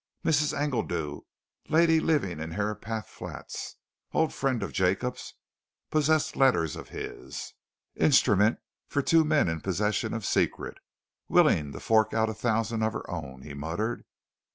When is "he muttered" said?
13.43-14.03